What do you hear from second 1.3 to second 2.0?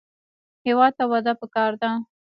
پکار ده